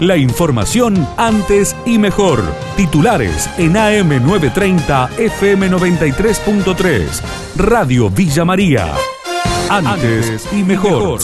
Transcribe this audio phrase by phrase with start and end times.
[0.00, 2.42] La información antes y mejor.
[2.76, 7.22] Titulares en AM930 FM93.3.
[7.56, 8.92] Radio Villa María.
[9.70, 11.20] Antes y mejor.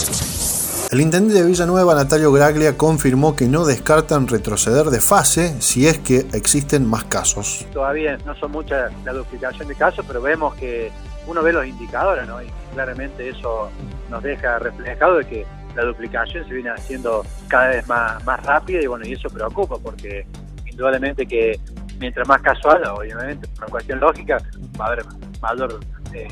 [0.93, 5.99] El intendente de Villanueva, Natalio Graglia, confirmó que no descartan retroceder de fase si es
[5.99, 7.67] que existen más casos.
[7.73, 10.93] Todavía no son muchas la duplicación de casos, pero vemos que
[11.27, 12.41] uno ve los indicadores, ¿no?
[12.41, 13.69] Y claramente eso
[14.09, 15.45] nos deja reflejado de que
[15.81, 19.77] la duplicación se viene haciendo cada vez más, más rápida y bueno, y eso preocupa
[19.83, 20.27] porque
[20.67, 21.59] indudablemente que
[21.99, 24.39] mientras más casual, obviamente, por una cuestión lógica,
[24.81, 25.05] va a haber
[25.41, 25.81] mayor,
[26.15, 26.29] eh,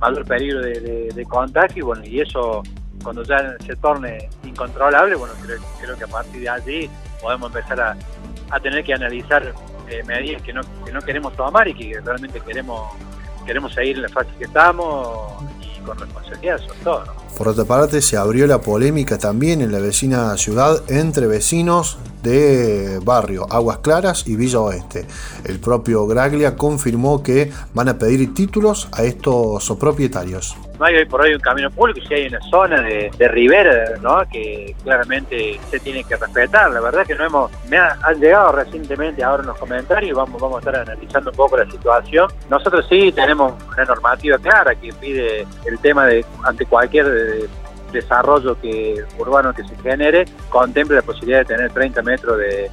[0.00, 2.62] mayor peligro de, contagio y bueno, y eso
[3.02, 5.34] cuando ya se torne incontrolable, bueno,
[5.80, 6.90] creo, que a partir de allí
[7.20, 9.52] podemos empezar a, tener que analizar
[9.88, 12.92] eh, medidas que no, que no queremos tomar y que realmente queremos
[13.44, 15.34] queremos seguir en la fase que estamos
[15.84, 17.04] con responsabilidad sobre todo.
[17.36, 22.98] Por otra parte, se abrió la polémica también en la vecina ciudad entre vecinos de
[23.04, 25.06] barrio Aguas Claras y Villa Oeste.
[25.44, 30.56] El propio Graglia confirmó que van a pedir títulos a estos propietarios.
[30.78, 34.22] No hay hoy por hoy un camino público, si hay una zona de, ribera, ¿no?
[34.30, 36.70] que claramente se tiene que respetar.
[36.72, 40.56] La verdad que no hemos, me han llegado recientemente ahora en los comentarios, vamos, vamos
[40.56, 42.28] a estar analizando un poco la situación.
[42.50, 47.48] Nosotros sí tenemos una normativa clara que pide el tema de ante cualquier
[47.94, 52.70] desarrollo que urbano que se genere contemple la posibilidad de tener 30 metros de,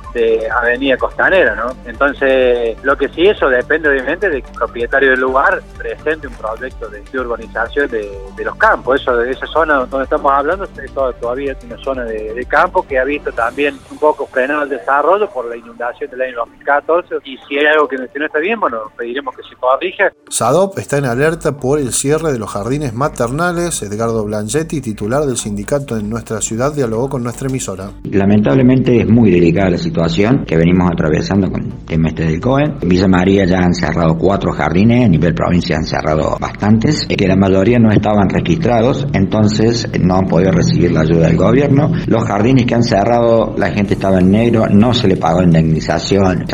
[0.49, 1.73] avenida costanera, ¿no?
[1.85, 7.03] Entonces, lo que sí, eso depende obviamente del propietario del lugar presente un proyecto de,
[7.17, 8.11] urbanización de,
[8.43, 9.01] los campos.
[9.01, 13.03] Eso de esa zona donde estamos hablando es todavía una zona de, campo que ha
[13.03, 17.57] visto también un poco frenado el desarrollo por la inundación del año 2014 y si
[17.57, 20.11] hay algo que no está bien, bueno, pediremos que se corrija.
[20.29, 23.81] SADOP está en alerta por el cierre de los jardines maternales.
[23.83, 27.91] Edgardo Blanchetti, titular del sindicato en nuestra ciudad dialogó con nuestra emisora.
[28.09, 32.63] Lamentablemente es muy delicada la situación que venimos atravesando con el tema este del COE.
[32.81, 37.27] En Villa María ya han cerrado cuatro jardines, a nivel provincia han cerrado bastantes, que
[37.27, 41.91] la mayoría no estaban registrados, entonces no han podido recibir la ayuda del gobierno.
[42.07, 46.45] Los jardines que han cerrado, la gente estaba en negro, no se le pagó indemnización.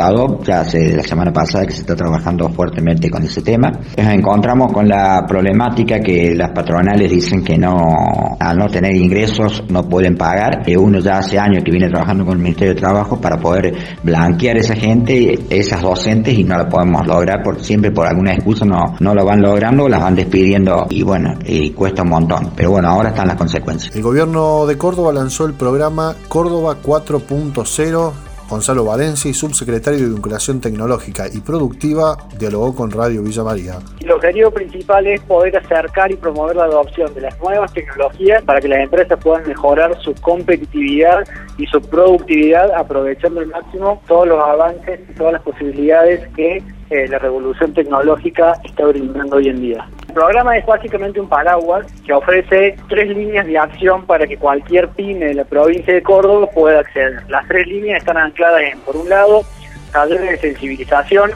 [0.43, 3.71] Ya hace la semana pasada que se está trabajando fuertemente con ese tema.
[3.97, 9.63] Nos encontramos con la problemática que las patronales dicen que no al no tener ingresos
[9.69, 10.63] no pueden pagar.
[10.77, 14.57] Uno ya hace años que viene trabajando con el Ministerio de Trabajo para poder blanquear
[14.57, 18.65] a esa gente, esas docentes, y no lo podemos lograr porque siempre por alguna excusa
[18.65, 22.51] no, no lo van logrando, las van despidiendo y bueno, y cuesta un montón.
[22.55, 23.95] Pero bueno, ahora están las consecuencias.
[23.95, 31.25] El gobierno de Córdoba lanzó el programa Córdoba 4.0 Gonzalo Valencia, subsecretario de Vinculación Tecnológica
[31.31, 33.79] y Productiva, dialogó con Radio Villa María.
[33.99, 38.61] El objetivo principal es poder acercar y promover la adopción de las nuevas tecnologías para
[38.61, 41.27] que las empresas puedan mejorar su competitividad
[41.57, 47.07] y su productividad aprovechando al máximo todos los avances y todas las posibilidades que eh,
[47.09, 49.87] la revolución tecnológica está brindando hoy en día.
[50.17, 54.88] El programa es básicamente un paraguas que ofrece tres líneas de acción para que cualquier
[54.88, 57.22] pyme de la provincia de Córdoba pueda acceder.
[57.29, 59.44] Las tres líneas están ancladas en, por un lado,
[59.91, 61.33] talleres de sensibilización,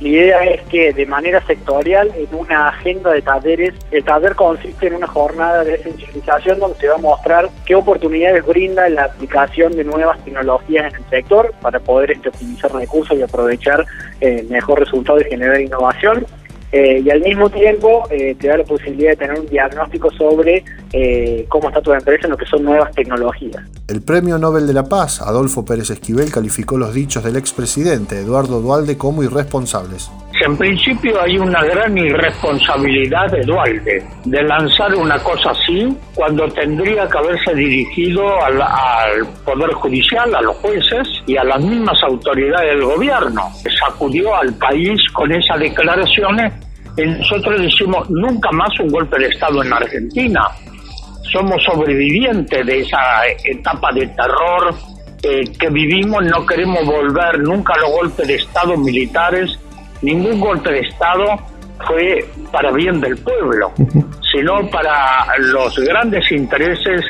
[0.00, 4.88] la idea es que de manera sectorial, en una agenda de talleres, el taller consiste
[4.88, 9.72] en una jornada de sensibilización donde se va a mostrar qué oportunidades brinda la aplicación
[9.76, 13.86] de nuevas tecnologías en el sector para poder este, optimizar recursos y aprovechar
[14.20, 16.26] eh, mejor resultado y generar innovación.
[16.76, 20.64] Eh, y al mismo tiempo eh, te da la posibilidad de tener un diagnóstico sobre
[20.96, 23.64] eh, cómo está tu empresa en lo que son nuevas tecnologías.
[23.88, 28.60] El Premio Nobel de la Paz, Adolfo Pérez Esquivel, calificó los dichos del expresidente Eduardo
[28.60, 30.08] Dualde como irresponsables.
[30.46, 37.08] En principio hay una gran irresponsabilidad de Dualde de lanzar una cosa así cuando tendría
[37.08, 42.70] que haberse dirigido al, al, Poder Judicial, a los jueces y a las mismas autoridades
[42.70, 43.50] del gobierno.
[43.84, 46.52] Sacudió al país con esas declaraciones
[46.96, 50.42] nosotros decimos nunca más un golpe de Estado en Argentina.
[51.32, 54.74] Somos sobrevivientes de esa etapa de terror
[55.22, 59.58] eh, que vivimos, no queremos volver nunca a los golpes de Estado militares.
[60.02, 61.24] Ningún golpe de Estado
[61.86, 63.72] fue para bien del pueblo,
[64.32, 67.02] sino para los grandes intereses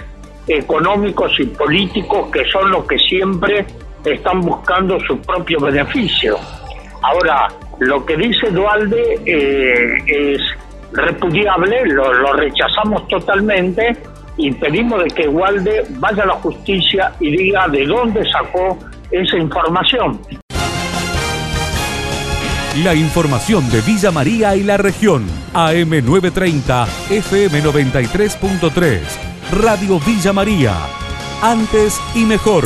[0.46, 3.64] económicos y políticos que son los que siempre
[4.04, 6.38] están buscando su propio beneficio.
[7.02, 7.48] Ahora,
[7.80, 10.40] lo que dice Dualde eh, es
[10.94, 13.96] repudiable, lo, rechazamos totalmente
[14.36, 18.78] y pedimos de que Dualde vaya a la justicia y diga de dónde sacó
[19.10, 20.20] esa información.
[22.82, 25.24] La información de Villa María y la región.
[25.52, 29.00] AM930, FM93.3.
[29.52, 30.74] Radio Villa María.
[31.40, 32.64] Antes y mejor.